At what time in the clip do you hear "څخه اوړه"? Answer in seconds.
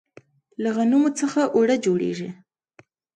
1.19-1.75